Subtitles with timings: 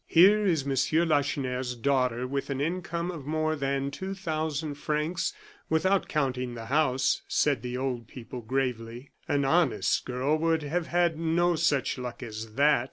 [0.07, 5.31] "Here is Monsieur Lacheneur's daughter with an income of more than two thousand francs,
[5.69, 9.11] without counting the house," said the old people, gravely.
[9.27, 12.79] "An honest girl would have had no such luck as that!"